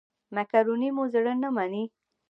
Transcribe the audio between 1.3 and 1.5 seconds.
نه